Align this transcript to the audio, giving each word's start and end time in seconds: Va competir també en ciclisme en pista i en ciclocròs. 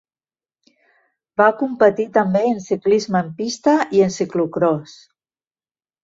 Va 1.41 1.49
competir 1.59 2.05
també 2.15 2.41
en 2.51 2.57
ciclisme 2.67 3.21
en 3.25 3.29
pista 3.41 3.75
i 3.99 4.01
en 4.07 4.15
ciclocròs. 4.17 4.97